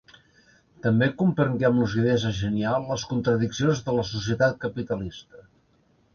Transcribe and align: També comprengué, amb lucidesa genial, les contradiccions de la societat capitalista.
També 0.85 1.09
comprengué, 1.19 1.67
amb 1.69 1.81
lucidesa 1.81 2.31
genial, 2.39 2.87
les 2.93 3.05
contradiccions 3.13 3.85
de 3.91 3.97
la 4.01 4.09
societat 4.15 4.61
capitalista. 4.67 5.47